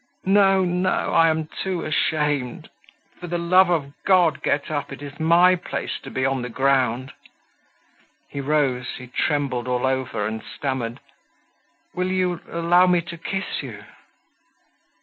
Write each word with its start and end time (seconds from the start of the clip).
"No, 0.25 0.65
no, 0.65 0.89
I 0.89 1.29
am 1.29 1.45
too 1.61 1.85
ashamed. 1.85 2.71
For 3.19 3.27
the 3.27 3.37
love 3.37 3.69
of 3.69 3.93
God 4.03 4.41
get 4.41 4.71
up. 4.71 4.91
It 4.91 5.03
is 5.03 5.19
my 5.19 5.55
place 5.55 5.99
to 6.01 6.09
be 6.09 6.25
on 6.25 6.41
the 6.41 6.49
ground." 6.49 7.13
He 8.27 8.41
rose, 8.41 8.95
he 8.97 9.05
trembled 9.05 9.67
all 9.67 9.85
over 9.85 10.25
and 10.25 10.41
stammered: 10.41 11.01
"Will 11.93 12.09
you 12.11 12.41
allow 12.49 12.87
me 12.87 13.01
to 13.01 13.15
kiss 13.15 13.61
you?" 13.61 13.83